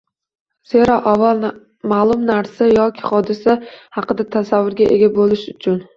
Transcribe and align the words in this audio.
Zero, 0.69 0.93
avval 1.11 1.43
ma’lum 1.91 2.23
narsa 2.29 2.69
yoki 2.71 3.07
hodisa 3.11 3.57
haqida 3.99 4.27
tasavvurga 4.39 4.93
ega 4.97 5.11
bo‘lish 5.21 5.49
uchun 5.57 5.79